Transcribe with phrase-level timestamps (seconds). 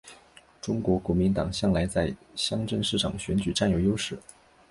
[0.59, 4.17] 中国国民党向来在乡镇市长选举占有优势。